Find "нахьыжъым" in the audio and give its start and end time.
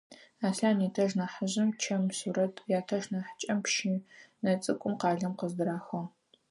1.19-1.69